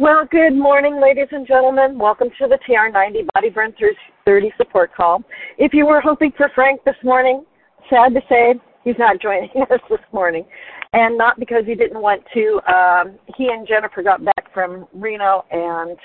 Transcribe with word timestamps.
Well, 0.00 0.26
good 0.30 0.54
morning, 0.54 1.00
ladies 1.02 1.26
and 1.32 1.44
gentlemen. 1.44 1.98
Welcome 1.98 2.28
to 2.38 2.46
the 2.46 2.56
TR90 2.68 3.26
Body 3.34 3.50
Burn 3.50 3.74
30 4.24 4.52
support 4.56 4.94
call. 4.94 5.24
If 5.58 5.74
you 5.74 5.86
were 5.86 6.00
hoping 6.00 6.30
for 6.36 6.52
Frank 6.54 6.84
this 6.84 6.94
morning, 7.02 7.44
sad 7.90 8.14
to 8.14 8.20
say, 8.28 8.54
he's 8.84 8.94
not 8.96 9.20
joining 9.20 9.50
us 9.72 9.80
this 9.90 9.98
morning. 10.12 10.44
And 10.92 11.18
not 11.18 11.40
because 11.40 11.64
he 11.66 11.74
didn't 11.74 12.00
want 12.00 12.22
to. 12.32 12.60
Um, 12.72 13.18
he 13.36 13.48
and 13.48 13.66
Jennifer 13.66 14.04
got 14.04 14.24
back 14.24 14.54
from 14.54 14.86
Reno 14.94 15.44
and 15.50 15.98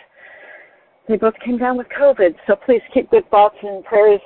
they 1.07 1.17
both 1.17 1.35
came 1.45 1.59
down 1.59 1.77
with 1.77 1.85
COVID. 1.95 2.33
So 2.47 2.55
please 2.65 2.81
keep 2.95 3.11
good 3.11 3.29
thoughts 3.29 3.57
and 3.61 3.85
prayers 3.85 4.21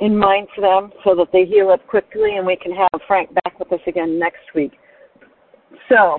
in 0.00 0.16
mind 0.16 0.48
for 0.54 0.62
them 0.62 0.92
so 1.04 1.14
that 1.14 1.26
they 1.30 1.44
heal 1.44 1.68
up 1.68 1.86
quickly 1.88 2.36
and 2.38 2.46
we 2.46 2.56
can 2.56 2.72
have 2.72 3.02
Frank 3.06 3.34
back 3.44 3.58
with 3.58 3.70
us 3.70 3.80
again 3.86 4.18
next 4.18 4.54
week. 4.54 4.72
So, 5.90 6.16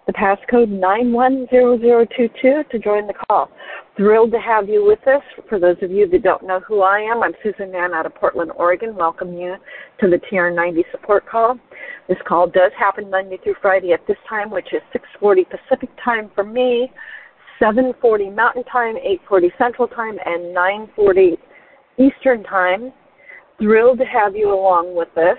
the 0.07 0.13
passcode 0.13 0.69
910022 0.69 2.65
to 2.71 2.79
join 2.79 3.07
the 3.07 3.15
call. 3.29 3.51
Thrilled 3.97 4.33
to 4.33 4.41
have 4.41 4.69
you 4.69 4.85
with 4.85 5.07
us. 5.07 5.23
For 5.49 5.61
those 5.61 5.77
of 5.83 5.91
you 5.91 6.07
that 6.09 6.23
don't 6.23 6.43
know 6.43 6.61
who 6.61 6.83
I 6.83 7.01
am, 7.01 7.23
I'm 7.23 7.35
Susan 7.43 7.71
Mann 7.71 7.93
out 7.93 8.07
of 8.07 8.15
Portland, 8.15 8.51
Oregon. 8.57 8.97
Welcome 8.97 9.35
you 9.35 9.57
to 10.01 10.09
the 10.09 10.17
TR90 10.17 10.91
support 10.91 11.27
call. 11.27 11.59
This 12.09 12.17
call 12.27 12.47
does 12.49 12.73
happen 12.79 13.11
Monday 13.11 13.37
through 13.43 13.57
Friday 13.63 13.93
at 13.93 14.07
this 14.09 14.17
time, 14.29 14.51
which 14.51 14.73
is 14.73 14.81
6:40 14.93 15.45
Pacific 15.45 15.91
time 16.03 16.31
for 16.35 16.45
me, 16.45 16.91
7:40 17.61 18.31
Mountain 18.35 18.65
Time, 18.65 18.97
8:40 18.97 19.53
Central 19.59 19.87
Time, 19.87 20.19
and 20.25 20.55
9:40 20.55 21.39
Eastern 22.01 22.43
Time. 22.45 22.93
Thrilled 23.59 23.99
to 23.99 24.05
have 24.05 24.35
you 24.35 24.53
along 24.53 24.97
with 24.97 25.17
us. 25.19 25.37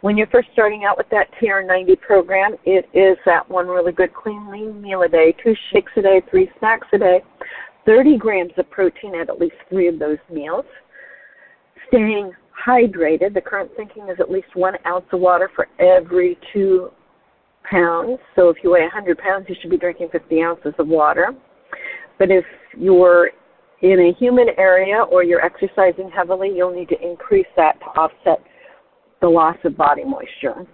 When 0.00 0.16
you're 0.16 0.26
first 0.26 0.48
starting 0.52 0.84
out 0.84 0.98
with 0.98 1.08
that 1.10 1.28
TR90 1.40 2.00
program, 2.00 2.56
it 2.64 2.86
is 2.92 3.16
that 3.24 3.48
one 3.48 3.68
really 3.68 3.92
good 3.92 4.12
clean 4.12 4.50
lean 4.50 4.82
meal 4.82 5.02
a 5.02 5.08
day, 5.08 5.34
two 5.42 5.54
shakes 5.72 5.92
a 5.96 6.02
day, 6.02 6.22
three 6.30 6.50
snacks 6.58 6.86
a 6.92 6.98
day, 6.98 7.22
30 7.86 8.18
grams 8.18 8.52
of 8.58 8.68
protein 8.70 9.14
at 9.14 9.30
at 9.30 9.40
least 9.40 9.54
three 9.68 9.88
of 9.88 9.98
those 9.98 10.18
meals. 10.30 10.64
Staying 11.88 12.32
hydrated, 12.66 13.32
the 13.34 13.40
current 13.40 13.70
thinking 13.76 14.08
is 14.08 14.16
at 14.20 14.30
least 14.30 14.48
one 14.54 14.74
ounce 14.86 15.06
of 15.12 15.20
water 15.20 15.50
for 15.54 15.68
every 15.78 16.38
two 16.52 16.90
pounds. 17.70 18.18
So 18.36 18.48
if 18.48 18.58
you 18.62 18.72
weigh 18.72 18.82
100 18.82 19.16
pounds, 19.18 19.46
you 19.48 19.54
should 19.60 19.70
be 19.70 19.78
drinking 19.78 20.08
50 20.12 20.42
ounces 20.42 20.74
of 20.78 20.88
water. 20.88 21.28
But 22.18 22.30
if 22.30 22.44
you're 22.76 23.30
in 23.82 23.98
a 23.98 24.12
humid 24.18 24.48
area 24.58 25.02
or 25.10 25.24
you're 25.24 25.44
exercising 25.44 26.10
heavily, 26.10 26.52
you'll 26.54 26.74
need 26.74 26.88
to 26.90 27.00
increase 27.02 27.46
that 27.56 27.78
to 27.80 27.86
offset 27.98 28.42
the 29.20 29.28
loss 29.28 29.56
of 29.64 29.76
body 29.76 30.04
moisture. 30.04 30.66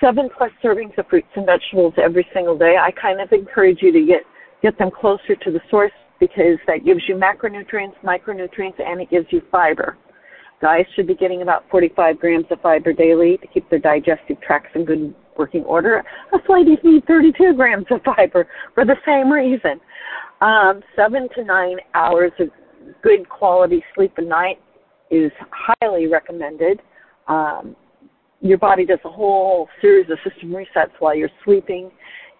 Seven 0.00 0.28
plus 0.36 0.50
servings 0.64 0.96
of 0.98 1.06
fruits 1.08 1.28
and 1.36 1.46
vegetables 1.46 1.94
every 2.02 2.26
single 2.32 2.56
day. 2.56 2.76
I 2.80 2.90
kind 2.92 3.20
of 3.20 3.30
encourage 3.32 3.78
you 3.82 3.92
to 3.92 4.06
get 4.06 4.22
get 4.62 4.78
them 4.78 4.90
closer 4.90 5.36
to 5.36 5.50
the 5.50 5.60
source 5.70 5.92
because 6.18 6.58
that 6.66 6.84
gives 6.84 7.00
you 7.08 7.14
macronutrients, 7.14 7.94
micronutrients, 8.04 8.78
and 8.78 9.00
it 9.00 9.10
gives 9.10 9.26
you 9.30 9.42
fiber. 9.50 9.96
Guys 10.60 10.84
should 10.94 11.06
be 11.06 11.14
getting 11.14 11.40
about 11.40 11.64
45 11.70 12.20
grams 12.20 12.44
of 12.50 12.60
fiber 12.60 12.92
daily 12.92 13.38
to 13.38 13.46
keep 13.46 13.68
their 13.70 13.78
digestive 13.78 14.38
tracts 14.42 14.68
in 14.74 14.84
good 14.84 15.14
working 15.36 15.62
order. 15.64 16.02
Us 16.32 16.40
ladies 16.48 16.78
need 16.82 17.06
32 17.06 17.54
grams 17.54 17.86
of 17.90 18.00
fiber 18.02 18.46
for 18.74 18.84
the 18.84 18.96
same 19.06 19.30
reason. 19.30 19.80
Um, 20.40 20.82
seven 20.96 21.28
to 21.34 21.44
nine 21.44 21.76
hours 21.94 22.32
of 22.38 22.48
good 23.02 23.28
quality 23.28 23.84
sleep 23.94 24.12
a 24.16 24.22
night 24.22 24.58
is 25.10 25.30
highly 25.50 26.06
recommended. 26.06 26.80
Um, 27.28 27.76
your 28.40 28.58
body 28.58 28.86
does 28.86 29.00
a 29.04 29.10
whole 29.10 29.68
series 29.80 30.08
of 30.10 30.18
system 30.28 30.50
resets 30.50 30.92
while 30.98 31.14
you're 31.14 31.30
sleeping. 31.44 31.90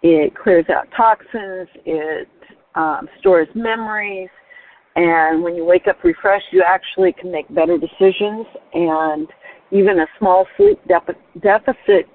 It 0.02 0.34
clears 0.34 0.64
out 0.74 0.88
toxins. 0.96 1.68
It 1.84 2.28
um, 2.74 3.08
stores 3.18 3.48
memories. 3.54 4.30
And 4.96 5.42
when 5.42 5.54
you 5.54 5.64
wake 5.64 5.86
up 5.88 6.02
refreshed, 6.02 6.46
you 6.52 6.64
actually 6.66 7.12
can 7.12 7.30
make 7.30 7.52
better 7.54 7.76
decisions. 7.76 8.46
And 8.72 9.28
even 9.70 10.00
a 10.00 10.06
small 10.18 10.46
sleep 10.56 10.80
deficit 10.88 12.08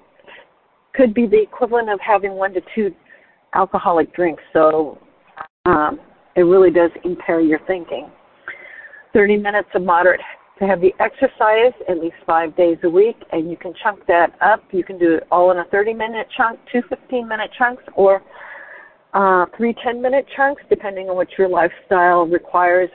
could 0.96 1.14
be 1.14 1.26
the 1.26 1.40
equivalent 1.40 1.90
of 1.90 2.00
having 2.00 2.32
one 2.32 2.54
to 2.54 2.60
two 2.74 2.94
alcoholic 3.54 4.14
drinks. 4.14 4.42
So 4.52 4.98
um, 5.64 6.00
it 6.36 6.42
really 6.42 6.70
does 6.70 6.90
impair 7.04 7.40
your 7.40 7.60
thinking. 7.66 8.10
30 9.12 9.38
minutes 9.38 9.68
of 9.74 9.82
moderate 9.82 10.20
to 10.58 10.76
the 10.80 10.92
exercise 11.02 11.72
at 11.88 11.98
least 11.98 12.16
five 12.26 12.56
days 12.56 12.78
a 12.84 12.88
week, 12.88 13.16
and 13.32 13.50
you 13.50 13.56
can 13.56 13.74
chunk 13.82 14.06
that 14.06 14.32
up. 14.40 14.62
You 14.72 14.84
can 14.84 14.98
do 14.98 15.14
it 15.14 15.24
all 15.30 15.50
in 15.50 15.58
a 15.58 15.64
30 15.64 15.94
minute 15.94 16.26
chunk, 16.36 16.58
two 16.72 16.82
15 16.88 17.28
minute 17.28 17.50
chunks, 17.58 17.82
or 17.94 18.22
uh, 19.14 19.46
three 19.56 19.74
10 19.84 20.00
minute 20.00 20.26
chunks, 20.34 20.62
depending 20.68 21.08
on 21.08 21.16
what 21.16 21.28
your 21.38 21.48
lifestyle 21.48 22.26
requires, 22.26 22.88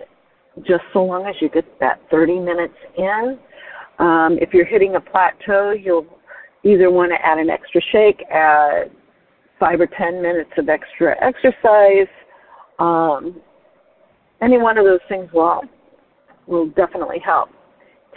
just 0.68 0.84
so 0.94 1.04
long 1.04 1.26
as 1.28 1.36
you 1.40 1.50
get 1.50 1.66
that 1.80 2.00
30 2.10 2.40
minutes 2.40 2.74
in. 2.98 3.38
Um, 4.00 4.38
if 4.42 4.54
you're 4.54 4.66
hitting 4.66 4.96
a 4.96 5.02
plateau, 5.02 5.72
you'll 5.72 6.06
either 6.64 6.92
want 6.92 7.12
to 7.12 7.26
add 7.26 7.38
an 7.38 7.50
extra 7.50 7.82
shake, 7.92 8.24
add 8.32 8.92
five 9.60 9.80
or 9.80 9.88
10 9.88 10.22
minutes 10.22 10.52
of 10.58 10.70
extra 10.70 11.16
exercise. 11.24 12.08
Um, 12.80 13.40
any 14.42 14.58
one 14.58 14.78
of 14.78 14.86
those 14.86 15.00
things 15.08 15.30
will 15.34 15.62
will 16.48 16.68
definitely 16.70 17.20
help. 17.24 17.50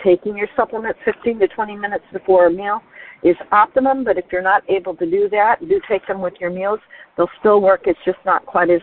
Taking 0.03 0.37
your 0.37 0.49
supplements 0.56 0.99
15 1.05 1.38
to 1.41 1.49
20 1.49 1.77
minutes 1.77 2.05
before 2.12 2.47
a 2.47 2.50
meal 2.50 2.81
is 3.22 3.37
optimum, 3.53 4.03
but 4.03 4.19
if 4.19 4.25
you're 4.32 4.43
not 4.43 4.69
able 4.69 4.97
to 4.97 5.09
do 5.09 5.28
that, 5.31 5.56
do 5.61 5.81
take 5.88 6.06
them 6.06 6.21
with 6.21 6.34
your 6.41 6.50
meals. 6.50 6.81
They'll 7.16 7.31
still 7.41 7.61
work. 7.61 7.82
It's 7.84 7.99
just 8.05 8.19
not 8.25 8.44
quite 8.44 8.71
as 8.71 8.81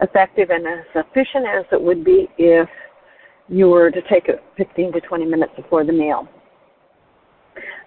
effective 0.00 0.50
and 0.50 0.66
as 0.66 0.84
efficient 0.94 1.46
as 1.46 1.64
it 1.70 1.80
would 1.80 2.04
be 2.04 2.28
if 2.38 2.68
you 3.48 3.68
were 3.68 3.90
to 3.90 4.00
take 4.02 4.28
it 4.28 4.42
15 4.56 4.92
to 4.92 5.00
20 5.00 5.24
minutes 5.24 5.52
before 5.56 5.84
the 5.84 5.92
meal. 5.92 6.28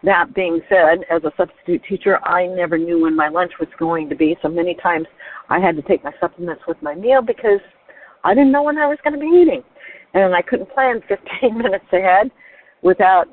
That 0.04 0.34
being 0.34 0.62
said, 0.68 1.06
as 1.12 1.24
a 1.24 1.32
substitute 1.38 1.84
teacher, 1.88 2.24
I 2.26 2.48
never 2.48 2.78
knew 2.78 3.02
when 3.02 3.16
my 3.16 3.30
lunch 3.30 3.52
was 3.60 3.70
going 3.78 4.10
to 4.10 4.16
be, 4.16 4.36
so 4.42 4.50
many 4.50 4.76
times 4.76 5.06
I 5.50 5.60
had 5.60 5.76
to 5.76 5.84
take 5.84 6.04
my 6.04 6.12
supplements 6.20 6.64
with 6.68 6.78
my 6.82 6.96
meal 6.96 7.22
because 7.22 7.60
I 8.24 8.34
didn't 8.34 8.52
know 8.52 8.64
when 8.64 8.78
I 8.78 8.88
was 8.88 8.98
going 9.04 9.14
to 9.14 9.20
be 9.20 9.28
eating 9.28 9.64
and 10.14 10.34
I 10.34 10.42
couldn't 10.42 10.72
plan 10.72 11.02
15 11.08 11.58
minutes 11.58 11.86
ahead 11.92 12.32
without 12.82 13.28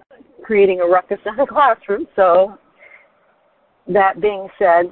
creating 0.45 0.81
a 0.81 0.87
ruckus 0.87 1.19
in 1.27 1.37
the 1.37 1.47
classroom. 1.51 2.06
So 2.17 2.59
that 3.89 4.21
being 4.21 4.49
said, 4.59 4.91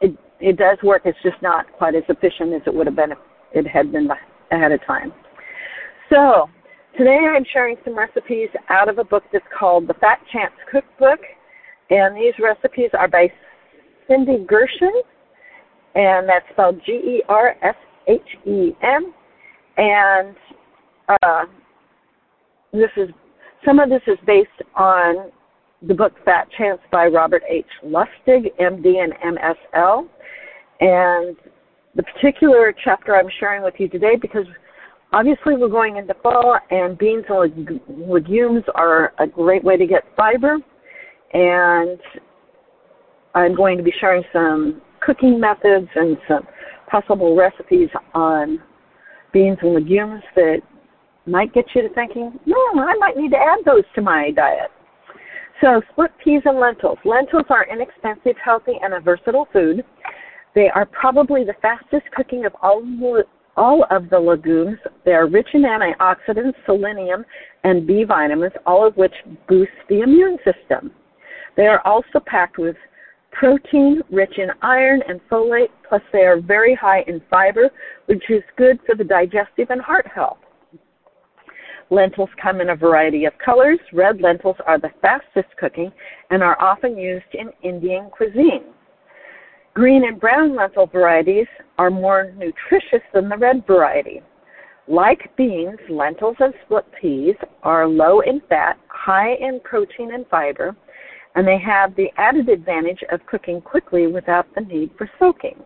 it 0.00 0.16
it 0.40 0.56
does 0.56 0.78
work. 0.84 1.02
It's 1.04 1.18
just 1.22 1.40
not 1.42 1.66
quite 1.72 1.96
as 1.96 2.04
efficient 2.08 2.54
as 2.54 2.62
it 2.66 2.72
would 2.72 2.86
have 2.86 2.94
been 2.94 3.10
if 3.10 3.18
it 3.52 3.66
had 3.66 3.90
been 3.90 4.08
ahead 4.52 4.70
of 4.70 4.84
time. 4.86 5.12
So 6.10 6.48
today 6.98 7.20
I'm 7.32 7.44
sharing 7.52 7.76
some 7.84 7.96
recipes 7.96 8.48
out 8.68 8.88
of 8.88 8.98
a 8.98 9.04
book 9.04 9.22
that's 9.32 9.44
called 9.56 9.86
The 9.86 9.94
Fat 9.94 10.18
Chance 10.32 10.52
Cookbook, 10.70 11.20
and 11.90 12.16
these 12.16 12.34
recipes 12.40 12.90
are 12.92 13.06
by 13.06 13.32
Cindy 14.08 14.44
Gershen, 14.44 14.90
and 15.94 16.28
that's 16.28 16.44
spelled 16.52 16.80
G 16.84 16.92
E 16.92 17.22
R 17.28 17.54
S 17.62 17.76
H 18.08 18.20
E 18.46 18.72
N, 18.82 19.14
and 19.76 20.36
uh, 21.22 21.44
this 22.72 22.90
is 22.96 23.10
some 23.64 23.78
of 23.78 23.88
this 23.88 24.02
is 24.08 24.18
based 24.26 24.48
on 24.74 25.30
the 25.82 25.94
book 25.94 26.12
Fat 26.24 26.48
Chance 26.58 26.80
by 26.90 27.06
Robert 27.06 27.42
H. 27.48 27.64
Lustig, 27.84 28.46
MD 28.60 29.04
and 29.04 29.12
MSL. 29.36 30.08
And 30.80 31.36
the 31.94 32.02
particular 32.02 32.74
chapter 32.84 33.14
I'm 33.14 33.28
sharing 33.38 33.62
with 33.62 33.74
you 33.78 33.88
today, 33.88 34.16
because 34.20 34.46
obviously 35.12 35.56
we're 35.56 35.68
going 35.68 35.96
into 35.96 36.14
fall 36.22 36.58
and 36.70 36.98
beans 36.98 37.24
and 37.28 37.80
legumes 38.08 38.64
are 38.74 39.12
a 39.18 39.26
great 39.26 39.64
way 39.64 39.76
to 39.76 39.86
get 39.86 40.04
fiber. 40.16 40.56
And 41.32 41.98
I'm 43.34 43.54
going 43.54 43.76
to 43.76 43.82
be 43.82 43.92
sharing 44.00 44.24
some 44.32 44.80
cooking 45.00 45.38
methods 45.38 45.88
and 45.94 46.16
some 46.26 46.46
possible 46.90 47.36
recipes 47.36 47.88
on 48.14 48.60
beans 49.32 49.58
and 49.62 49.74
legumes 49.74 50.22
that 50.34 50.60
might 51.26 51.52
get 51.52 51.66
you 51.74 51.82
to 51.82 51.94
thinking, 51.94 52.38
no, 52.46 52.56
I 52.76 52.94
might 52.98 53.16
need 53.16 53.30
to 53.32 53.36
add 53.36 53.58
those 53.64 53.84
to 53.94 54.02
my 54.02 54.30
diet. 54.30 54.70
So, 55.60 55.82
split 55.92 56.12
peas 56.22 56.42
and 56.44 56.58
lentils. 56.58 56.98
Lentils 57.04 57.46
are 57.50 57.66
inexpensive, 57.70 58.36
healthy, 58.42 58.74
and 58.80 58.94
a 58.94 59.00
versatile 59.00 59.48
food. 59.52 59.84
They 60.54 60.70
are 60.74 60.86
probably 60.86 61.44
the 61.44 61.54
fastest 61.60 62.10
cooking 62.14 62.46
of 62.46 62.52
all 62.62 62.80
all 63.58 63.84
of 63.90 64.08
the 64.08 64.18
legumes. 64.18 64.78
They 65.04 65.12
are 65.12 65.26
rich 65.26 65.48
in 65.52 65.62
antioxidants, 65.62 66.54
selenium, 66.64 67.24
and 67.64 67.86
B 67.86 68.04
vitamins, 68.04 68.52
all 68.64 68.86
of 68.86 68.96
which 68.96 69.12
boost 69.48 69.72
the 69.88 70.00
immune 70.00 70.38
system. 70.44 70.92
They 71.56 71.66
are 71.66 71.82
also 71.84 72.20
packed 72.24 72.56
with 72.56 72.76
protein, 73.32 74.00
rich 74.10 74.38
in 74.38 74.48
iron 74.62 75.02
and 75.08 75.20
folate, 75.30 75.70
plus 75.88 76.02
they 76.12 76.20
are 76.20 76.40
very 76.40 76.74
high 76.74 77.02
in 77.08 77.20
fiber, 77.28 77.68
which 78.06 78.22
is 78.30 78.42
good 78.56 78.78
for 78.86 78.94
the 78.94 79.04
digestive 79.04 79.70
and 79.70 79.80
heart 79.80 80.06
health. 80.06 80.38
Lentils 81.90 82.30
come 82.40 82.60
in 82.60 82.70
a 82.70 82.76
variety 82.76 83.24
of 83.24 83.32
colors. 83.44 83.78
Red 83.92 84.20
lentils 84.20 84.56
are 84.66 84.78
the 84.78 84.90
fastest 85.00 85.48
cooking 85.58 85.90
and 86.30 86.42
are 86.42 86.60
often 86.60 86.96
used 86.96 87.24
in 87.32 87.50
Indian 87.62 88.10
cuisine. 88.10 88.64
Green 89.78 90.02
and 90.08 90.18
brown 90.18 90.56
lentil 90.56 90.86
varieties 90.86 91.46
are 91.78 91.88
more 91.88 92.32
nutritious 92.36 93.06
than 93.14 93.28
the 93.28 93.36
red 93.36 93.64
variety. 93.64 94.20
Like 94.88 95.30
beans, 95.36 95.78
lentils 95.88 96.34
and 96.40 96.52
split 96.64 96.84
peas 97.00 97.36
are 97.62 97.86
low 97.86 98.18
in 98.22 98.42
fat, 98.48 98.76
high 98.88 99.34
in 99.34 99.60
protein 99.62 100.14
and 100.14 100.26
fiber, 100.26 100.74
and 101.36 101.46
they 101.46 101.58
have 101.58 101.94
the 101.94 102.08
added 102.16 102.48
advantage 102.48 103.04
of 103.12 103.24
cooking 103.26 103.60
quickly 103.60 104.08
without 104.08 104.52
the 104.56 104.62
need 104.62 104.90
for 104.98 105.08
soaking. 105.16 105.62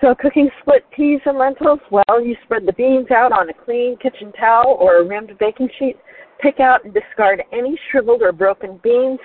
So, 0.00 0.14
cooking 0.14 0.48
split 0.62 0.90
peas 0.96 1.20
and 1.26 1.36
lentils, 1.36 1.80
well, 1.90 2.24
you 2.24 2.36
spread 2.44 2.64
the 2.64 2.72
beans 2.72 3.10
out 3.10 3.32
on 3.32 3.50
a 3.50 3.64
clean 3.66 3.98
kitchen 3.98 4.32
towel 4.32 4.78
or 4.80 4.96
a 4.96 5.04
rimmed 5.04 5.36
baking 5.38 5.68
sheet. 5.78 5.98
Pick 6.40 6.58
out 6.58 6.86
and 6.86 6.94
discard 6.94 7.42
any 7.52 7.78
shriveled 7.90 8.22
or 8.22 8.32
broken 8.32 8.80
beans, 8.82 9.20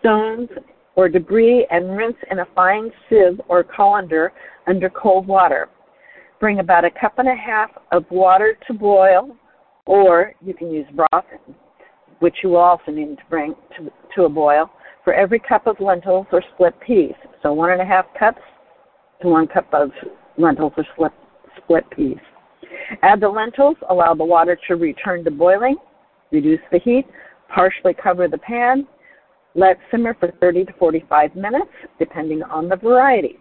stones, 0.00 0.48
or 1.00 1.08
debris 1.08 1.66
and 1.70 1.96
rinse 1.96 2.16
in 2.30 2.40
a 2.40 2.46
fine 2.54 2.90
sieve 3.08 3.40
or 3.48 3.64
colander 3.64 4.34
under 4.66 4.90
cold 4.90 5.26
water. 5.26 5.70
Bring 6.38 6.58
about 6.58 6.84
a 6.84 6.90
cup 6.90 7.18
and 7.18 7.26
a 7.26 7.34
half 7.34 7.70
of 7.90 8.04
water 8.10 8.58
to 8.66 8.74
boil, 8.74 9.34
or 9.86 10.34
you 10.44 10.52
can 10.52 10.70
use 10.70 10.86
broth, 10.94 11.24
which 12.18 12.34
you 12.42 12.50
will 12.50 12.58
also 12.58 12.92
need 12.92 13.16
to 13.16 13.22
bring 13.30 13.54
to, 13.78 13.90
to 14.14 14.24
a 14.24 14.28
boil, 14.28 14.70
for 15.02 15.14
every 15.14 15.38
cup 15.38 15.66
of 15.66 15.80
lentils 15.80 16.26
or 16.32 16.44
split 16.52 16.74
peas. 16.86 17.14
So 17.42 17.54
one 17.54 17.70
and 17.70 17.80
a 17.80 17.86
half 17.86 18.04
cups 18.18 18.42
to 19.22 19.28
one 19.28 19.46
cup 19.46 19.72
of 19.72 19.92
lentils 20.36 20.74
or 20.76 20.84
split, 20.92 21.12
split 21.64 21.84
peas. 21.96 22.18
Add 23.00 23.20
the 23.20 23.28
lentils, 23.28 23.76
allow 23.88 24.12
the 24.12 24.24
water 24.24 24.58
to 24.68 24.74
return 24.76 25.24
to 25.24 25.30
boiling, 25.30 25.76
reduce 26.30 26.60
the 26.70 26.78
heat, 26.78 27.06
partially 27.48 27.94
cover 27.94 28.28
the 28.28 28.36
pan, 28.36 28.86
let 29.54 29.78
simmer 29.90 30.14
for 30.14 30.32
30 30.40 30.66
to 30.66 30.72
45 30.78 31.34
minutes, 31.34 31.70
depending 31.98 32.42
on 32.42 32.68
the 32.68 32.76
variety. 32.76 33.38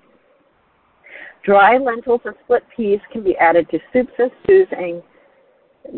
Dry 1.46 1.78
lentils 1.78 2.22
or 2.26 2.36
split 2.44 2.64
peas 2.76 3.00
can 3.12 3.24
be 3.24 3.38
added 3.38 3.70
to 3.70 3.80
soups 3.94 4.12
and 4.18 4.32
stews, 4.44 4.68
and 4.72 5.02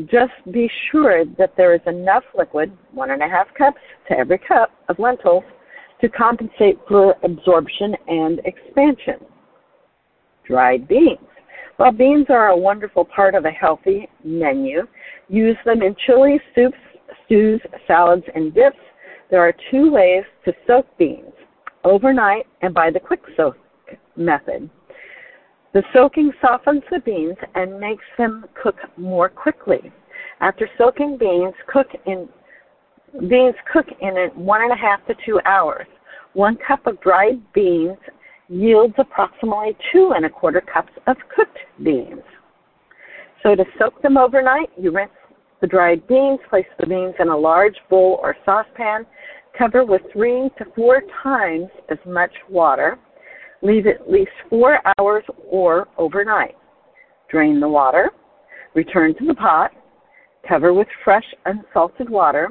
just 0.10 0.34
be 0.52 0.70
sure 0.92 1.26
that 1.38 1.54
there 1.58 1.74
is 1.74 1.82
enough 1.88 2.24
liquid, 2.38 2.72
one 2.94 3.12
and 3.12 3.22
a 3.22 3.28
half 3.28 3.48
cups 3.58 3.80
to 4.08 4.18
every 4.18 4.38
cup 4.38 4.72
of 4.90 5.00
lentils, 5.00 5.44
to 6.00 6.10
compensate 6.10 6.80
for 6.88 7.16
absorption 7.24 7.96
and 8.08 8.40
expansion. 8.46 9.26
Dried 10.46 10.88
beans. 10.88 11.20
While 11.78 11.92
beans 11.92 12.28
are 12.30 12.50
a 12.50 12.58
wonderful 12.58 13.06
part 13.06 13.34
of 13.34 13.46
a 13.46 13.52
healthy 13.52 14.08
menu, 14.24 14.88
use 15.30 15.58
them 15.66 15.82
in 15.82 15.96
chili, 16.06 16.40
soups, 16.54 16.78
stews, 17.26 17.62
salads, 17.88 18.26
and 18.36 18.54
dips 18.54 18.78
there 19.32 19.42
are 19.42 19.54
two 19.72 19.90
ways 19.90 20.24
to 20.46 20.54
soak 20.68 20.86
beans 20.98 21.34
overnight 21.84 22.46
and 22.62 22.74
by 22.74 22.92
the 22.92 23.00
quick 23.00 23.22
soak 23.36 23.58
method. 24.16 24.70
The 25.74 25.84
soaking 25.94 26.34
softens 26.42 26.84
the 26.92 27.00
beans 27.00 27.38
and 27.56 27.80
makes 27.80 28.04
them 28.18 28.46
cook 28.62 28.76
more 28.98 29.30
quickly. 29.30 29.92
After 30.42 30.70
soaking 30.78 31.18
beans, 31.18 31.54
cook 31.68 31.88
in 32.06 32.28
beans 33.30 33.56
cook 33.72 33.88
in 34.02 34.16
one 34.36 34.62
and 34.64 34.72
a 34.72 34.76
half 34.76 35.06
to 35.08 35.16
two 35.26 35.40
hours. 35.46 35.88
One 36.34 36.58
cup 36.58 36.86
of 36.86 37.00
dried 37.02 37.42
beans 37.54 37.98
yields 38.50 38.96
approximately 38.98 39.78
two 39.94 40.12
and 40.14 40.26
a 40.26 40.30
quarter 40.30 40.62
cups 40.62 40.92
of 41.08 41.16
cooked 41.34 41.58
beans. 41.82 42.22
So 43.44 43.56
to 43.56 43.64
soak 43.80 44.02
them 44.02 44.18
overnight, 44.18 44.70
you 44.78 44.92
rinse 44.92 45.12
the 45.62 45.68
dried 45.68 46.06
beans, 46.08 46.40
place 46.50 46.66
the 46.80 46.88
beans 46.88 47.14
in 47.20 47.30
a 47.30 47.38
large 47.38 47.76
bowl 47.90 48.20
or 48.22 48.36
saucepan, 48.46 49.06
cover 49.58 49.86
with 49.86 50.02
three 50.12 50.50
to 50.58 50.66
four 50.76 51.04
times 51.24 51.68
as 51.90 52.00
much 52.06 52.32
water, 52.50 52.98
leave 53.62 53.86
at 53.86 54.10
least 54.10 54.32
four 54.50 54.80
hours 54.98 55.24
or 55.48 55.88
overnight. 55.98 56.56
Drain 57.30 57.60
the 57.60 57.70
water, 57.70 58.10
return 58.74 59.16
to 59.20 59.26
the 59.26 59.36
pot, 59.36 59.72
cover 60.48 60.74
with 60.74 60.88
fresh 61.04 61.26
unsalted 61.46 62.10
water, 62.10 62.50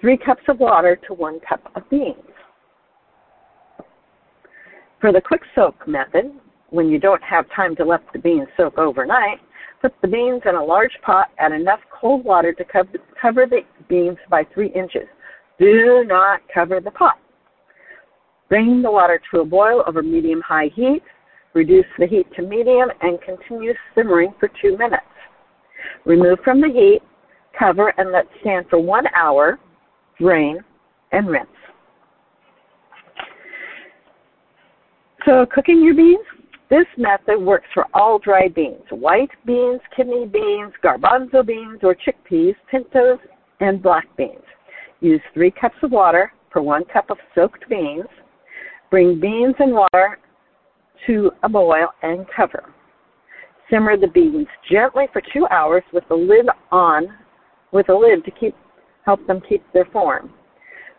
three 0.00 0.16
cups 0.16 0.42
of 0.48 0.60
water 0.60 0.98
to 1.08 1.14
one 1.14 1.40
cup 1.40 1.60
of 1.74 1.88
beans. 1.90 2.16
For 5.00 5.12
the 5.12 5.20
quick 5.20 5.42
soak 5.54 5.88
method, 5.88 6.32
when 6.68 6.88
you 6.88 6.98
don't 7.00 7.22
have 7.22 7.46
time 7.54 7.74
to 7.76 7.84
let 7.84 8.00
the 8.12 8.18
beans 8.18 8.48
soak 8.56 8.78
overnight, 8.78 9.40
Put 9.80 9.94
the 10.02 10.08
beans 10.08 10.42
in 10.46 10.56
a 10.56 10.62
large 10.62 10.92
pot, 11.02 11.28
add 11.38 11.52
enough 11.52 11.80
cold 11.90 12.24
water 12.24 12.52
to 12.52 12.64
cover, 12.64 12.98
cover 13.20 13.46
the 13.46 13.60
beans 13.88 14.18
by 14.28 14.44
three 14.52 14.68
inches. 14.68 15.08
Do 15.58 16.04
not 16.06 16.40
cover 16.52 16.80
the 16.80 16.90
pot. 16.90 17.18
Bring 18.48 18.82
the 18.82 18.90
water 18.90 19.20
to 19.30 19.40
a 19.40 19.44
boil 19.44 19.82
over 19.86 20.02
medium 20.02 20.42
high 20.42 20.70
heat. 20.74 21.02
Reduce 21.54 21.86
the 21.98 22.06
heat 22.06 22.26
to 22.36 22.42
medium 22.42 22.90
and 23.00 23.18
continue 23.22 23.72
simmering 23.94 24.34
for 24.38 24.50
two 24.60 24.76
minutes. 24.76 25.02
Remove 26.04 26.38
from 26.44 26.60
the 26.60 26.68
heat, 26.68 27.00
cover, 27.58 27.92
and 27.96 28.12
let 28.12 28.26
stand 28.40 28.66
for 28.68 28.78
one 28.78 29.04
hour. 29.16 29.58
Drain 30.18 30.62
and 31.12 31.28
rinse. 31.28 31.46
So, 35.26 35.46
cooking 35.52 35.82
your 35.82 35.94
beans, 35.94 36.24
this 36.70 36.86
method 36.96 37.40
works 37.40 37.66
for 37.74 37.86
all 37.94 38.20
dry 38.20 38.46
beans, 38.46 38.84
white 38.90 39.30
beans, 39.44 39.80
kidney 39.96 40.26
beans, 40.26 40.72
garbanzo 40.82 41.44
beans, 41.44 41.80
or 41.82 41.96
chickpeas, 41.96 42.54
pintos, 42.70 43.18
and 43.60 43.82
black 43.82 44.06
beans. 44.16 44.44
Use 45.00 45.20
three 45.34 45.50
cups 45.50 45.74
of 45.82 45.90
water 45.90 46.32
per 46.48 46.60
one 46.60 46.84
cup 46.84 47.10
of 47.10 47.18
soaked 47.34 47.68
beans. 47.68 48.06
Bring 48.90 49.18
beans 49.18 49.56
and 49.58 49.72
water 49.72 50.18
to 51.06 51.32
a 51.42 51.48
boil 51.48 51.88
and 52.02 52.24
cover. 52.34 52.72
Simmer 53.68 53.96
the 53.96 54.08
beans 54.08 54.46
gently 54.70 55.06
for 55.12 55.22
two 55.32 55.46
hours 55.50 55.82
with 55.92 56.04
the 56.08 56.14
lid 56.14 56.46
on, 56.70 57.08
with 57.72 57.88
a 57.88 57.94
lid 57.94 58.24
to 58.24 58.30
keep 58.30 58.54
help 59.04 59.24
them 59.26 59.40
keep 59.48 59.64
their 59.72 59.86
form. 59.86 60.32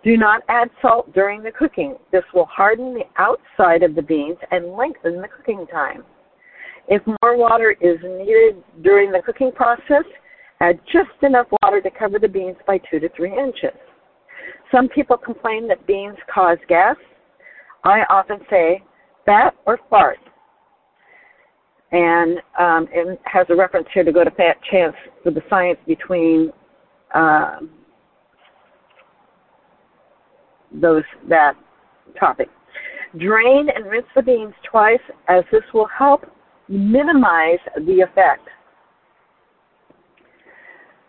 Do 0.03 0.17
not 0.17 0.41
add 0.49 0.69
salt 0.81 1.13
during 1.13 1.43
the 1.43 1.51
cooking. 1.51 1.95
This 2.11 2.23
will 2.33 2.45
harden 2.45 2.93
the 2.93 3.05
outside 3.17 3.83
of 3.83 3.93
the 3.93 4.01
beans 4.01 4.37
and 4.49 4.73
lengthen 4.73 5.21
the 5.21 5.27
cooking 5.27 5.67
time. 5.67 6.03
If 6.87 7.03
more 7.05 7.37
water 7.37 7.75
is 7.79 7.99
needed 8.03 8.63
during 8.81 9.11
the 9.11 9.21
cooking 9.23 9.51
process, 9.51 10.03
add 10.59 10.79
just 10.91 11.09
enough 11.21 11.47
water 11.61 11.81
to 11.81 11.91
cover 11.91 12.17
the 12.17 12.27
beans 12.27 12.57
by 12.65 12.79
two 12.89 12.99
to 12.99 13.09
three 13.15 13.31
inches. 13.31 13.77
Some 14.71 14.89
people 14.89 15.17
complain 15.17 15.67
that 15.67 15.85
beans 15.85 16.17
cause 16.33 16.57
gas. 16.67 16.95
I 17.83 18.01
often 18.09 18.39
say 18.49 18.83
fat 19.25 19.53
or 19.67 19.79
fart. 19.89 20.17
And 21.91 22.39
um, 22.57 22.87
it 22.91 23.19
has 23.25 23.45
a 23.49 23.55
reference 23.55 23.87
here 23.93 24.03
to 24.03 24.11
go 24.11 24.23
to 24.23 24.31
Fat 24.31 24.57
Chance 24.71 24.95
for 25.23 25.31
the 25.31 25.41
science 25.49 25.77
between 25.85 26.51
um, 27.13 27.69
those 30.73 31.03
that 31.29 31.53
topic. 32.19 32.49
Drain 33.17 33.67
and 33.75 33.85
rinse 33.85 34.05
the 34.15 34.21
beans 34.21 34.53
twice 34.69 34.99
as 35.27 35.43
this 35.51 35.63
will 35.73 35.87
help 35.87 36.25
minimize 36.69 37.59
the 37.85 38.01
effect. 38.01 38.47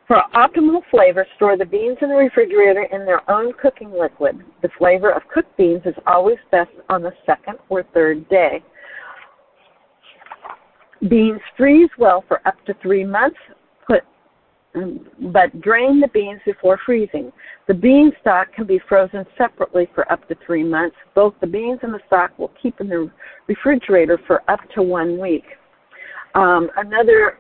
For 0.09 0.21
optimal 0.35 0.83
flavor, 0.91 1.27
store 1.37 1.57
the 1.57 1.65
beans 1.65 1.97
in 2.03 2.09
the 2.09 2.17
refrigerator 2.17 2.87
in 2.93 3.07
their 3.07 3.29
own 3.31 3.53
cooking 3.55 3.93
liquid. 3.93 4.43
The 4.61 4.69
flavor 4.77 5.11
of 5.11 5.23
cooked 5.33 5.57
beans 5.57 5.83
is 5.87 5.95
always 6.07 6.39
best 6.51 6.71
on 6.89 7.03
the 7.03 7.13
second 7.25 7.59
or 7.69 7.85
third 7.95 8.29
day. 8.29 8.63
Beans 11.09 11.41
freeze 11.57 11.89
well 11.99 12.25
for 12.29 12.47
up 12.47 12.63
to 12.67 12.75
three 12.83 13.05
months 13.05 13.39
but 14.75 15.61
drain 15.61 16.01
the 16.01 16.09
beans 16.09 16.41
before 16.47 16.79
freezing. 16.85 17.31
The 17.69 17.75
bean 17.75 18.13
stock 18.21 18.53
can 18.55 18.67
be 18.67 18.81
frozen 18.89 19.25
separately 19.37 19.87
for 19.95 20.11
up 20.11 20.27
to 20.29 20.37
three 20.47 20.65
months. 20.65 20.97
Both 21.15 21.35
the 21.41 21.47
beans 21.47 21.81
and 21.83 21.93
the 21.93 22.01
stock 22.07 22.39
will 22.39 22.53
keep 22.63 22.81
in 22.81 22.89
the 22.89 23.11
refrigerator 23.49 24.19
for 24.27 24.43
up 24.51 24.61
to 24.75 24.83
one 24.83 25.19
week. 25.19 25.45
Um, 26.35 26.71
another 26.77 27.39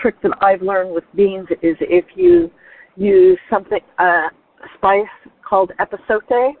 trick 0.00 0.20
that 0.22 0.32
I've 0.42 0.62
learned 0.62 0.94
with 0.94 1.04
beans 1.14 1.48
is 1.62 1.76
if 1.80 2.04
you 2.14 2.50
use 2.96 3.38
something, 3.48 3.80
uh, 3.98 4.28
a 4.28 4.30
spice 4.76 5.06
called 5.46 5.72
epazote 5.80 6.52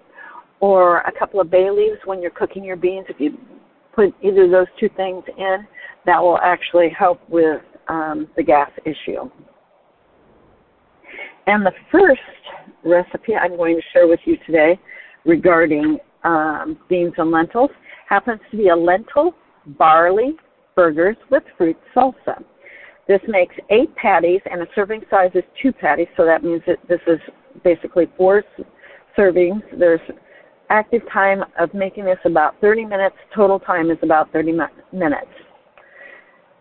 or 0.60 0.98
a 1.00 1.12
couple 1.18 1.40
of 1.40 1.50
bay 1.50 1.70
leaves 1.70 1.98
when 2.06 2.22
you're 2.22 2.30
cooking 2.30 2.64
your 2.64 2.76
beans, 2.76 3.06
if 3.08 3.20
you 3.20 3.38
put 3.94 4.14
either 4.22 4.44
of 4.44 4.50
those 4.50 4.66
two 4.80 4.88
things 4.96 5.22
in, 5.36 5.66
that 6.06 6.20
will 6.20 6.38
actually 6.38 6.88
help 6.88 7.20
with 7.28 7.60
um, 7.88 8.28
the 8.36 8.42
gas 8.42 8.70
issue. 8.84 9.30
And 11.46 11.64
the 11.64 11.72
first 11.90 12.20
recipe 12.84 13.34
I'm 13.34 13.56
going 13.56 13.76
to 13.76 13.82
share 13.92 14.06
with 14.06 14.20
you 14.24 14.36
today 14.46 14.78
regarding 15.24 15.98
um, 16.24 16.78
beans 16.88 17.12
and 17.18 17.30
lentils 17.30 17.70
happens 18.08 18.40
to 18.50 18.56
be 18.56 18.68
a 18.68 18.76
lentil 18.76 19.34
barley 19.78 20.36
burgers 20.74 21.16
with 21.30 21.42
fruit 21.56 21.76
salsa. 21.94 22.42
This 23.06 23.20
makes 23.28 23.54
eight 23.70 23.94
patties, 23.96 24.40
and 24.50 24.62
a 24.62 24.66
serving 24.74 25.02
size 25.10 25.30
is 25.34 25.44
two 25.60 25.72
patties, 25.72 26.06
so 26.16 26.24
that 26.24 26.42
means 26.42 26.62
that 26.66 26.78
this 26.88 27.00
is 27.06 27.18
basically 27.62 28.08
four 28.16 28.42
servings. 29.16 29.62
There's 29.78 30.00
active 30.70 31.02
time 31.12 31.44
of 31.58 31.74
making 31.74 32.06
this 32.06 32.18
about 32.24 32.58
30 32.62 32.86
minutes. 32.86 33.16
Total 33.34 33.60
time 33.60 33.90
is 33.90 33.98
about 34.02 34.32
30 34.32 34.52
minutes. 34.92 35.26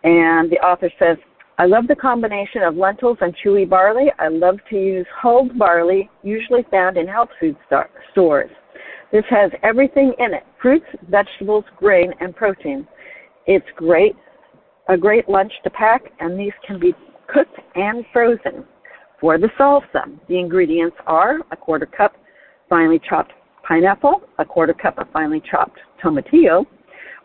And 0.03 0.51
the 0.51 0.57
author 0.57 0.91
says, 0.99 1.17
I 1.59 1.65
love 1.65 1.87
the 1.87 1.95
combination 1.95 2.63
of 2.63 2.75
lentils 2.75 3.17
and 3.21 3.35
chewy 3.43 3.69
barley. 3.69 4.11
I 4.17 4.27
love 4.27 4.57
to 4.71 4.75
use 4.75 5.05
hulled 5.15 5.57
barley, 5.57 6.09
usually 6.23 6.65
found 6.71 6.97
in 6.97 7.07
health 7.07 7.29
food 7.39 7.55
stores. 8.11 8.49
This 9.11 9.23
has 9.29 9.51
everything 9.61 10.13
in 10.17 10.33
it 10.33 10.43
fruits, 10.59 10.85
vegetables, 11.09 11.65
grain, 11.77 12.11
and 12.19 12.35
protein. 12.35 12.87
It's 13.45 13.65
great, 13.75 14.15
a 14.89 14.97
great 14.97 15.29
lunch 15.29 15.51
to 15.63 15.69
pack, 15.69 16.01
and 16.19 16.39
these 16.39 16.53
can 16.65 16.79
be 16.79 16.95
cooked 17.27 17.59
and 17.75 18.03
frozen. 18.11 18.65
For 19.21 19.37
the 19.37 19.49
salsa, 19.59 20.05
the 20.27 20.39
ingredients 20.39 20.97
are 21.05 21.37
a 21.51 21.55
quarter 21.55 21.85
cup 21.85 22.13
finely 22.67 22.99
chopped 23.07 23.31
pineapple, 23.67 24.23
a 24.39 24.45
quarter 24.45 24.73
cup 24.73 24.97
of 24.97 25.07
finely 25.13 25.41
chopped 25.49 25.77
tomatillo, 26.03 26.65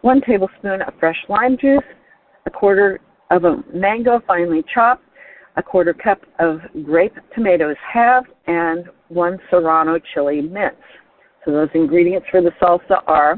one 0.02 0.20
tablespoon 0.20 0.82
of 0.82 0.92
fresh 1.00 1.16
lime 1.28 1.56
juice, 1.58 1.82
a 2.46 2.50
quarter 2.50 3.00
of 3.30 3.44
a 3.44 3.62
mango 3.72 4.20
finely 4.26 4.64
chopped, 4.72 5.04
a 5.56 5.62
quarter 5.62 5.92
cup 5.92 6.20
of 6.38 6.60
grape 6.84 7.14
tomatoes 7.34 7.76
halved, 7.92 8.28
and 8.46 8.84
one 9.08 9.38
serrano 9.50 9.98
chili 10.14 10.40
mince. 10.40 10.76
So 11.44 11.52
those 11.52 11.68
ingredients 11.74 12.26
for 12.30 12.40
the 12.40 12.50
salsa 12.60 13.02
are 13.06 13.36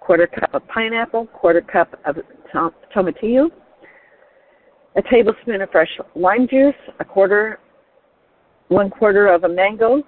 quarter 0.00 0.26
cup 0.26 0.54
of 0.54 0.66
pineapple, 0.68 1.26
quarter 1.26 1.60
cup 1.60 1.98
of 2.04 2.16
tom- 2.52 2.74
tomatillo, 2.94 3.50
a 4.96 5.02
tablespoon 5.10 5.60
of 5.60 5.70
fresh 5.70 5.90
lime 6.14 6.46
juice, 6.48 6.74
a 7.00 7.04
quarter, 7.04 7.58
one 8.68 8.88
quarter 8.88 9.28
of 9.28 9.44
a 9.44 9.48
mango, 9.48 10.02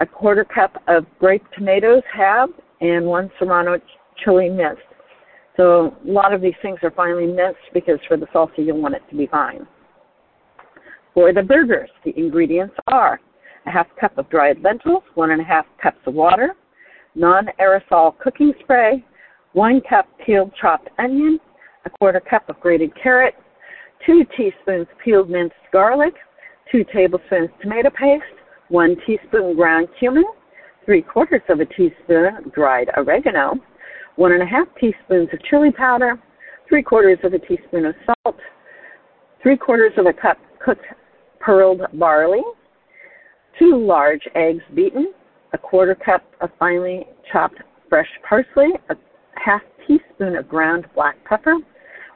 a 0.00 0.06
quarter 0.06 0.44
cup 0.44 0.82
of 0.88 1.06
grape 1.18 1.44
tomatoes 1.56 2.02
halved, 2.12 2.54
and 2.80 3.04
one 3.04 3.30
serrano 3.38 3.78
chili 4.22 4.48
minced. 4.48 4.82
So 5.60 5.94
a 6.08 6.10
lot 6.10 6.32
of 6.32 6.40
these 6.40 6.54
things 6.62 6.78
are 6.82 6.90
finely 6.90 7.26
minced 7.26 7.60
because 7.74 7.98
for 8.08 8.16
the 8.16 8.24
salsa 8.34 8.64
you'll 8.64 8.80
want 8.80 8.94
it 8.94 9.02
to 9.10 9.14
be 9.14 9.26
fine. 9.26 9.66
For 11.12 11.34
the 11.34 11.42
burgers, 11.42 11.90
the 12.02 12.18
ingredients 12.18 12.74
are 12.86 13.20
a 13.66 13.70
half 13.70 13.86
cup 14.00 14.16
of 14.16 14.30
dried 14.30 14.62
lentils, 14.62 15.02
one 15.16 15.32
and 15.32 15.40
a 15.42 15.44
half 15.44 15.66
cups 15.82 15.98
of 16.06 16.14
water, 16.14 16.54
non-aerosol 17.14 18.18
cooking 18.20 18.54
spray, 18.60 19.04
one 19.52 19.82
cup 19.86 20.08
peeled 20.24 20.50
chopped 20.58 20.88
onion, 20.98 21.38
a 21.84 21.90
quarter 21.90 22.20
cup 22.20 22.48
of 22.48 22.58
grated 22.58 22.90
carrot, 22.96 23.34
two 24.06 24.24
teaspoons 24.38 24.86
peeled 25.04 25.28
minced 25.28 25.54
garlic, 25.74 26.14
two 26.72 26.86
tablespoons 26.90 27.50
tomato 27.60 27.90
paste, 27.90 28.24
one 28.70 28.96
teaspoon 29.06 29.54
ground 29.56 29.88
cumin, 29.98 30.24
three 30.86 31.02
quarters 31.02 31.42
of 31.50 31.60
a 31.60 31.66
teaspoon 31.66 32.50
dried 32.54 32.88
oregano, 32.96 33.56
one 34.16 34.32
and 34.32 34.42
a 34.42 34.46
half 34.46 34.66
teaspoons 34.80 35.28
of 35.32 35.42
chili 35.44 35.70
powder, 35.70 36.20
three 36.68 36.82
quarters 36.82 37.18
of 37.24 37.32
a 37.32 37.38
teaspoon 37.38 37.86
of 37.86 37.94
salt, 38.06 38.36
three 39.42 39.56
quarters 39.56 39.92
of 39.96 40.06
a 40.06 40.12
cup 40.12 40.38
cooked 40.64 40.84
pearled 41.40 41.80
barley, 41.94 42.42
two 43.58 43.76
large 43.76 44.22
eggs 44.34 44.62
beaten, 44.74 45.12
a 45.52 45.58
quarter 45.58 45.94
cup 45.94 46.22
of 46.40 46.50
finely 46.58 47.06
chopped 47.32 47.56
fresh 47.88 48.08
parsley, 48.28 48.68
a 48.88 48.94
half 49.34 49.62
teaspoon 49.86 50.36
of 50.36 50.48
ground 50.48 50.86
black 50.94 51.16
pepper, 51.24 51.56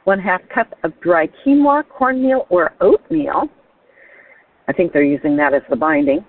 one 0.05 0.19
half 0.19 0.41
cup 0.53 0.73
of 0.83 0.93
dry 1.01 1.27
quinoa, 1.45 1.83
cornmeal, 1.89 2.45
or 2.49 2.73
oatmeal. 2.81 3.49
I 4.67 4.73
think 4.73 4.93
they're 4.93 5.03
using 5.03 5.35
that 5.37 5.53
as 5.53 5.61
the 5.69 5.75
binding. 5.75 6.23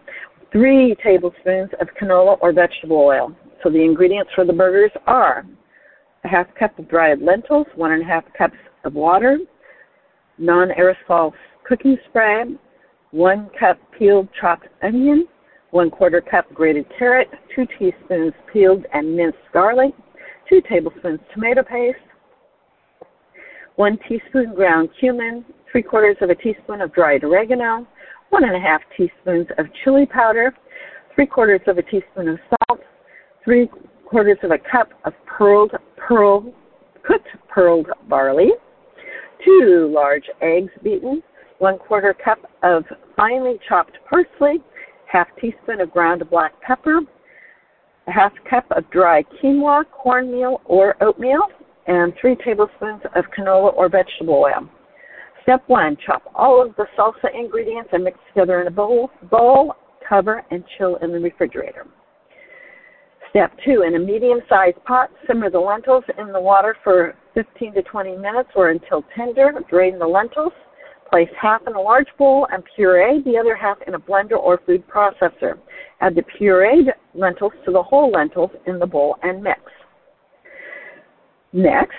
Three 0.52 0.96
tablespoons 1.02 1.70
of 1.80 1.88
canola 2.00 2.38
or 2.40 2.52
vegetable 2.52 2.96
oil. 2.96 3.36
So 3.62 3.70
the 3.70 3.82
ingredients 3.82 4.30
for 4.34 4.44
the 4.44 4.52
burgers 4.52 4.92
are 5.06 5.44
a 6.24 6.28
half 6.28 6.46
cup 6.58 6.78
of 6.78 6.88
dried 6.88 7.20
lentils, 7.20 7.66
one 7.74 7.92
and 7.92 8.02
a 8.02 8.04
half 8.04 8.24
cups 8.36 8.56
of 8.84 8.94
water, 8.94 9.38
non-aerosol 10.38 11.32
cooking 11.66 11.96
spray, 12.08 12.44
one 13.10 13.48
cup 13.58 13.78
peeled 13.98 14.28
chopped 14.40 14.68
onion, 14.82 15.26
one 15.70 15.90
quarter 15.90 16.20
cup 16.20 16.52
grated 16.52 16.86
carrot, 16.98 17.28
two 17.54 17.66
teaspoons 17.78 18.32
peeled 18.52 18.84
and 18.92 19.16
minced 19.16 19.38
garlic, 19.52 19.92
two 20.48 20.60
tablespoons 20.68 21.20
tomato 21.34 21.62
paste, 21.62 21.98
one 23.76 23.98
teaspoon 24.08 24.54
ground 24.54 24.88
cumin, 24.98 25.44
three 25.70 25.82
quarters 25.82 26.16
of 26.20 26.30
a 26.30 26.34
teaspoon 26.34 26.80
of 26.80 26.92
dried 26.92 27.24
oregano, 27.24 27.86
one 28.30 28.44
and 28.44 28.56
a 28.56 28.60
half 28.60 28.80
teaspoons 28.96 29.46
of 29.58 29.66
chili 29.84 30.06
powder, 30.06 30.54
three 31.14 31.26
quarters 31.26 31.60
of 31.66 31.78
a 31.78 31.82
teaspoon 31.82 32.28
of 32.28 32.38
salt, 32.48 32.55
three 33.46 33.70
quarters 34.04 34.38
of 34.42 34.50
a 34.50 34.58
cup 34.58 34.90
of 35.04 35.14
pearled 35.24 35.70
pearl 35.96 36.52
cooked 37.04 37.28
pearled 37.48 37.86
barley, 38.08 38.50
two 39.44 39.90
large 39.94 40.24
eggs 40.42 40.72
beaten, 40.82 41.22
one 41.58 41.78
quarter 41.78 42.12
cup 42.12 42.38
of 42.64 42.84
finely 43.16 43.54
chopped 43.68 43.96
parsley, 44.10 44.60
half 45.10 45.28
teaspoon 45.40 45.80
of 45.80 45.92
ground 45.92 46.22
black 46.28 46.60
pepper, 46.60 46.98
a 48.08 48.10
half 48.10 48.32
cup 48.50 48.64
of 48.72 48.88
dry 48.90 49.22
quinoa, 49.40 49.84
cornmeal, 49.92 50.60
or 50.64 51.00
oatmeal, 51.00 51.46
and 51.86 52.12
three 52.20 52.36
tablespoons 52.44 53.00
of 53.14 53.24
canola 53.36 53.72
or 53.74 53.88
vegetable 53.88 54.34
oil. 54.34 54.68
Step 55.44 55.62
one, 55.68 55.96
chop 56.04 56.22
all 56.34 56.60
of 56.60 56.74
the 56.74 56.86
salsa 56.98 57.32
ingredients 57.32 57.90
and 57.92 58.02
mix 58.02 58.18
together 58.28 58.60
in 58.60 58.66
a 58.66 58.70
bowl, 58.70 59.08
bowl, 59.30 59.76
cover, 60.08 60.42
and 60.50 60.64
chill 60.76 60.96
in 60.96 61.12
the 61.12 61.20
refrigerator. 61.20 61.86
Step 63.36 63.52
two, 63.66 63.82
in 63.86 63.94
a 63.96 63.98
medium-sized 63.98 64.82
pot, 64.86 65.10
simmer 65.26 65.50
the 65.50 65.58
lentils 65.58 66.04
in 66.16 66.32
the 66.32 66.40
water 66.40 66.74
for 66.82 67.14
15 67.34 67.74
to 67.74 67.82
20 67.82 68.16
minutes 68.16 68.48
or 68.56 68.70
until 68.70 69.04
tender. 69.14 69.52
Drain 69.68 69.98
the 69.98 70.06
lentils. 70.06 70.54
Place 71.10 71.28
half 71.38 71.60
in 71.66 71.74
a 71.74 71.78
large 71.78 72.06
bowl 72.16 72.46
and 72.50 72.62
puree 72.74 73.22
the 73.26 73.36
other 73.36 73.54
half 73.54 73.76
in 73.86 73.92
a 73.92 73.98
blender 73.98 74.38
or 74.38 74.58
food 74.64 74.82
processor. 74.88 75.58
Add 76.00 76.14
the 76.14 76.22
pureed 76.22 76.86
lentils 77.12 77.52
to 77.66 77.72
the 77.72 77.82
whole 77.82 78.10
lentils 78.10 78.52
in 78.66 78.78
the 78.78 78.86
bowl 78.86 79.18
and 79.22 79.42
mix. 79.42 79.60
Next, 81.52 81.92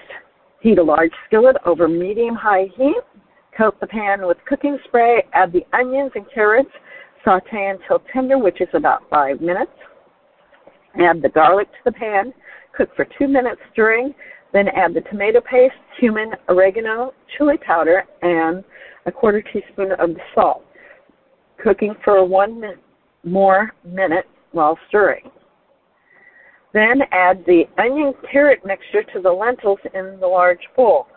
heat 0.61 0.79
a 0.79 0.83
large 0.83 1.13
skillet 1.27 1.57
over 1.67 1.87
medium-high 1.87 2.69
heat. 2.75 3.03
Coat 3.55 3.79
the 3.79 3.85
pan 3.85 4.25
with 4.25 4.37
cooking 4.47 4.79
spray. 4.87 5.23
Add 5.33 5.53
the 5.53 5.67
onions 5.71 6.13
and 6.15 6.25
carrots. 6.33 6.71
Saute 7.23 7.75
until 7.79 8.01
tender, 8.11 8.39
which 8.39 8.59
is 8.59 8.69
about 8.73 9.07
five 9.11 9.39
minutes. 9.39 9.69
Add 10.99 11.21
the 11.21 11.29
garlic 11.29 11.67
to 11.71 11.77
the 11.85 11.91
pan. 11.91 12.33
Cook 12.75 12.89
for 12.95 13.05
two 13.17 13.27
minutes 13.27 13.61
stirring. 13.73 14.13
Then 14.53 14.67
add 14.69 14.93
the 14.93 15.01
tomato 15.01 15.41
paste, 15.41 15.75
cumin, 15.99 16.31
oregano, 16.49 17.13
chili 17.37 17.57
powder, 17.57 18.05
and 18.21 18.63
a 19.05 19.11
quarter 19.11 19.41
teaspoon 19.41 19.91
of 19.93 20.11
salt. 20.33 20.63
Cooking 21.61 21.95
for 22.03 22.23
one 22.25 22.59
min- 22.59 22.79
more 23.23 23.73
minute 23.83 24.25
while 24.51 24.77
stirring. 24.87 25.29
Then 26.73 27.01
add 27.11 27.43
the 27.45 27.63
onion 27.77 28.13
carrot 28.31 28.65
mixture 28.65 29.03
to 29.13 29.21
the 29.21 29.31
lentils 29.31 29.79
in 29.93 30.19
the 30.19 30.27
large 30.27 30.61
bowl. 30.75 31.07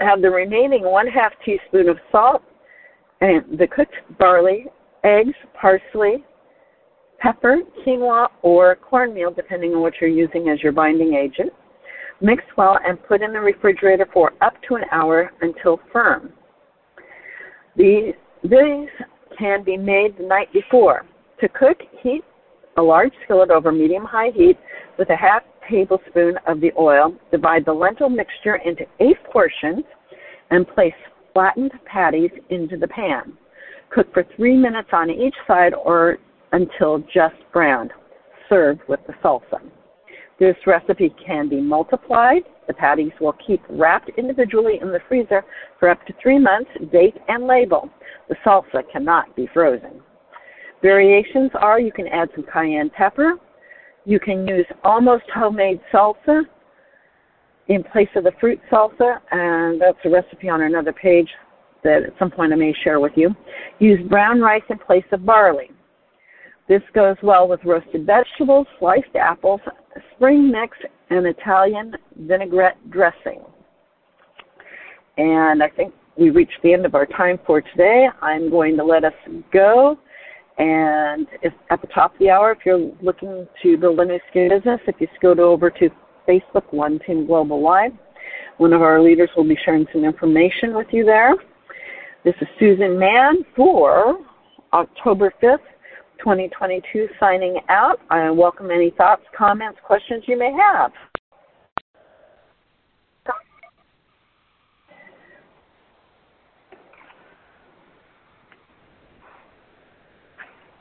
Add 0.00 0.22
the 0.22 0.30
remaining 0.30 0.82
one 0.84 1.06
half 1.06 1.32
teaspoon 1.44 1.88
of 1.88 1.98
salt 2.12 2.42
and 3.20 3.58
the 3.58 3.66
cooked 3.66 3.94
barley, 4.18 4.66
eggs, 5.04 5.34
parsley, 5.54 6.24
pepper, 7.18 7.58
quinoa, 7.84 8.28
or 8.42 8.76
cornmeal, 8.76 9.30
depending 9.32 9.72
on 9.72 9.80
what 9.80 9.94
you're 10.00 10.10
using 10.10 10.48
as 10.48 10.62
your 10.62 10.72
binding 10.72 11.14
agent. 11.14 11.52
Mix 12.20 12.42
well 12.56 12.78
and 12.86 13.02
put 13.04 13.22
in 13.22 13.32
the 13.32 13.40
refrigerator 13.40 14.06
for 14.12 14.32
up 14.40 14.54
to 14.68 14.74
an 14.76 14.84
hour 14.90 15.30
until 15.42 15.80
firm. 15.92 16.32
These, 17.76 18.14
these 18.42 18.88
can 19.38 19.62
be 19.62 19.76
made 19.76 20.16
the 20.18 20.24
night 20.24 20.50
before. 20.52 21.04
To 21.40 21.48
cook, 21.48 21.78
heat 22.02 22.22
a 22.78 22.82
large 22.82 23.12
skillet 23.24 23.50
over 23.50 23.72
medium-high 23.72 24.30
heat 24.34 24.58
with 24.98 25.08
a 25.10 25.16
half 25.16 25.42
tablespoon 25.68 26.38
of 26.46 26.60
the 26.60 26.72
oil. 26.78 27.14
Divide 27.30 27.64
the 27.64 27.72
lentil 27.72 28.08
mixture 28.08 28.56
into 28.56 28.84
eight 29.00 29.16
portions 29.32 29.84
and 30.50 30.66
place 30.68 30.94
flattened 31.32 31.72
patties 31.84 32.30
into 32.50 32.76
the 32.76 32.88
pan. 32.88 33.32
Cook 33.90 34.12
for 34.12 34.24
three 34.36 34.56
minutes 34.56 34.88
on 34.92 35.10
each 35.10 35.34
side 35.46 35.74
or 35.74 36.18
until 36.56 36.98
just 37.12 37.36
browned. 37.52 37.92
Serve 38.48 38.78
with 38.88 39.00
the 39.06 39.12
salsa. 39.22 39.60
This 40.40 40.56
recipe 40.66 41.14
can 41.24 41.48
be 41.48 41.60
multiplied. 41.60 42.42
The 42.66 42.74
patties 42.74 43.12
will 43.20 43.34
keep 43.46 43.62
wrapped 43.68 44.10
individually 44.16 44.78
in 44.80 44.88
the 44.88 45.00
freezer 45.06 45.44
for 45.78 45.90
up 45.90 46.04
to 46.06 46.14
three 46.22 46.38
months. 46.38 46.70
Date 46.90 47.16
and 47.28 47.46
label. 47.46 47.90
The 48.28 48.36
salsa 48.44 48.82
cannot 48.90 49.36
be 49.36 49.48
frozen. 49.52 50.00
Variations 50.82 51.50
are 51.60 51.78
you 51.78 51.92
can 51.92 52.08
add 52.08 52.30
some 52.34 52.44
cayenne 52.50 52.90
pepper. 52.90 53.34
You 54.04 54.18
can 54.18 54.46
use 54.46 54.66
almost 54.82 55.24
homemade 55.34 55.80
salsa 55.92 56.42
in 57.68 57.82
place 57.82 58.08
of 58.14 58.24
the 58.24 58.32
fruit 58.40 58.60
salsa, 58.70 59.18
and 59.30 59.80
that's 59.80 59.98
a 60.04 60.10
recipe 60.10 60.48
on 60.48 60.62
another 60.62 60.92
page 60.92 61.28
that 61.82 62.02
at 62.02 62.18
some 62.18 62.30
point 62.30 62.52
I 62.52 62.56
may 62.56 62.74
share 62.82 63.00
with 63.00 63.12
you. 63.16 63.34
Use 63.78 64.00
brown 64.08 64.40
rice 64.40 64.62
in 64.70 64.78
place 64.78 65.04
of 65.12 65.26
barley. 65.26 65.70
This 66.68 66.82
goes 66.94 67.16
well 67.22 67.46
with 67.46 67.60
roasted 67.64 68.06
vegetables, 68.06 68.66
sliced 68.78 69.14
apples, 69.14 69.60
spring 70.14 70.50
mix, 70.50 70.76
and 71.10 71.26
Italian 71.26 71.94
vinaigrette 72.16 72.90
dressing. 72.90 73.40
And 75.16 75.62
I 75.62 75.68
think 75.68 75.94
we 76.18 76.30
reached 76.30 76.58
the 76.62 76.72
end 76.72 76.84
of 76.84 76.94
our 76.94 77.06
time 77.06 77.38
for 77.46 77.60
today. 77.60 78.08
I'm 78.20 78.50
going 78.50 78.76
to 78.76 78.84
let 78.84 79.04
us 79.04 79.14
go. 79.52 79.98
And 80.58 81.26
if, 81.42 81.52
at 81.70 81.80
the 81.82 81.86
top 81.88 82.14
of 82.14 82.18
the 82.18 82.30
hour, 82.30 82.50
if 82.50 82.58
you're 82.64 82.90
looking 83.00 83.46
to 83.62 83.76
build 83.76 84.00
a 84.00 84.04
new 84.04 84.18
skin 84.30 84.48
business, 84.48 84.80
if 84.86 84.96
you 85.00 85.06
to 85.20 85.42
over 85.42 85.70
to 85.70 85.90
Facebook, 86.26 86.72
One 86.72 86.98
Team 87.06 87.26
Global 87.26 87.62
Live, 87.62 87.92
one 88.56 88.72
of 88.72 88.80
our 88.80 89.00
leaders 89.02 89.28
will 89.36 89.44
be 89.44 89.56
sharing 89.64 89.86
some 89.92 90.04
information 90.04 90.74
with 90.74 90.86
you 90.90 91.04
there. 91.04 91.34
This 92.24 92.34
is 92.40 92.48
Susan 92.58 92.98
Mann 92.98 93.44
for 93.54 94.18
October 94.72 95.32
5th, 95.42 95.58
2022, 96.18 97.08
signing 97.18 97.60
out. 97.68 98.00
I 98.10 98.30
welcome 98.30 98.70
any 98.70 98.90
thoughts, 98.90 99.22
comments, 99.36 99.78
questions 99.84 100.24
you 100.26 100.38
may 100.38 100.52
have. 100.52 100.92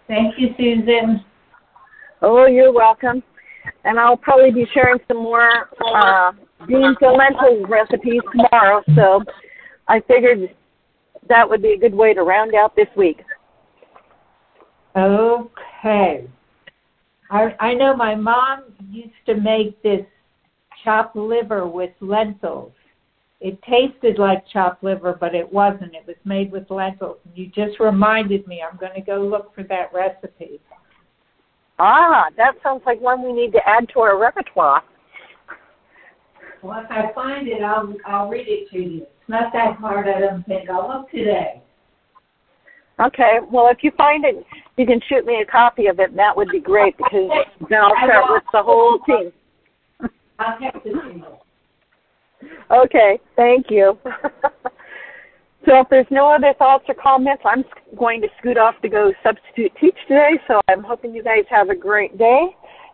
Thank 0.08 0.36
you, 0.38 0.50
Susan. 0.58 1.26
Oh, 2.22 2.46
you're 2.46 2.72
welcome. 2.72 3.24
And 3.84 4.00
I'll 4.00 4.18
probably 4.18 4.52
be 4.52 4.68
sharing 4.74 5.00
some 5.08 5.18
more 5.18 5.70
uh, 5.96 6.32
beans 6.68 6.98
and 7.02 7.18
lentils 7.18 7.66
recipes 7.68 8.22
tomorrow. 8.32 8.84
So 8.96 9.24
I 9.88 10.02
figured 10.02 10.56
that 11.28 11.50
would 11.50 11.62
be 11.62 11.74
a 11.74 11.78
good 11.78 11.94
way 11.94 12.14
to 12.14 12.22
round 12.22 12.54
out 12.54 12.76
this 12.76 12.88
week. 12.96 13.22
Okay. 15.86 16.28
I, 17.30 17.56
I 17.60 17.74
know 17.74 17.96
my 17.96 18.16
mom 18.16 18.64
used 18.90 19.14
to 19.28 19.36
make 19.36 19.82
this 19.84 20.06
chopped 20.84 21.16
liver 21.16 21.68
with 21.68 21.92
lentils 22.02 22.72
it 23.42 23.60
tasted 23.62 24.18
like 24.18 24.48
chopped 24.52 24.84
liver, 24.84 25.16
but 25.20 25.36
it 25.36 25.52
wasn't. 25.52 25.94
It 25.94 26.08
was 26.08 26.16
made 26.24 26.52
with 26.52 26.72
lentils. 26.72 27.18
And 27.26 27.38
you 27.38 27.48
just 27.48 27.80
reminded 27.80 28.48
me. 28.48 28.64
I'm 28.64 28.78
going 28.78 28.96
to 28.96 29.02
go 29.02 29.22
look 29.22 29.54
for 29.54 29.64
that 29.64 29.94
recipe. 29.94 30.60
Ah, 31.78 32.28
that 32.38 32.54
sounds 32.64 32.82
like 32.86 33.02
one 33.02 33.22
we 33.22 33.34
need 33.34 33.52
to 33.52 33.60
add 33.68 33.88
to 33.94 34.00
our 34.00 34.18
repertoire. 34.18 34.82
Well, 36.64 36.82
if 36.84 36.90
I 36.90 37.14
find 37.14 37.48
it, 37.48 37.62
I'll 37.62 37.94
I'll 38.06 38.30
read 38.30 38.48
it 38.48 38.72
to 38.72 38.80
you. 38.80 39.02
It's 39.02 39.30
not 39.30 39.52
that 39.54 39.76
hard, 39.76 40.08
I 40.08 40.20
don't 40.22 40.44
think. 40.48 40.70
I'll 40.70 40.88
look 40.88 41.12
today. 41.12 41.62
Okay. 43.00 43.40
Well, 43.52 43.68
if 43.70 43.80
you 43.82 43.92
find 43.98 44.24
it, 44.26 44.46
you 44.78 44.86
can 44.86 45.02
shoot 45.08 45.26
me 45.26 45.42
a 45.42 45.46
copy 45.50 45.88
of 45.88 46.00
it, 46.00 46.12
and 46.12 46.20
that 46.20 46.36
would 46.36 46.50
be 46.50 46.60
great 46.60 46.96
because 46.98 47.30
then 47.70 47.80
I'll 47.82 47.96
share 48.00 48.22
it 48.22 48.32
with 48.32 48.44
the 48.52 48.64
whole 48.64 49.00
team. 49.00 49.32
Okay, 52.72 53.20
thank 53.36 53.68
you. 53.70 53.98
so 55.66 55.80
if 55.80 55.88
there's 55.90 56.08
no 56.10 56.30
other 56.30 56.54
thoughts 56.58 56.86
or 56.88 56.96
comments, 56.96 57.44
I'm 57.46 57.64
going 57.98 58.22
to 58.22 58.28
scoot 58.40 58.58
off 58.58 58.76
to 58.82 58.90
go 58.90 59.14
substitute 59.24 59.72
teach 59.80 59.96
today. 60.08 60.40
So 60.48 60.62
I'm 60.68 60.84
hoping 60.84 61.14
you 61.14 61.24
guys 61.24 61.44
have 61.50 61.70
a 61.70 61.76
great 61.76 62.18
day, 62.18 62.48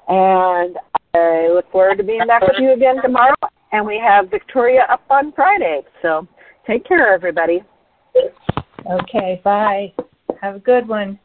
and 0.08 0.78
I 1.14 1.50
look 1.54 1.70
forward 1.72 1.98
to 1.98 2.04
being 2.04 2.26
back 2.28 2.42
with 2.42 2.60
you 2.60 2.74
again 2.74 3.02
tomorrow. 3.02 3.36
And 3.72 3.86
we 3.86 4.02
have 4.06 4.30
Victoria 4.30 4.86
up 4.90 5.04
on 5.10 5.32
Friday. 5.34 5.82
So 6.02 6.28
take 6.68 6.86
care, 6.86 7.14
everybody. 7.14 7.64
Okay, 8.90 9.42
bye. 9.44 9.94
Have 10.42 10.56
a 10.56 10.60
good 10.60 10.88
one. 10.88 11.20